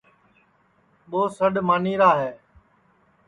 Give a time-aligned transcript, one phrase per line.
[1.09, 2.31] ٻو سڈؔ مانی را ہے